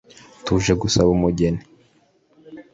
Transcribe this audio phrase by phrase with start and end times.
[0.45, 1.61] tuje gusaba umugeni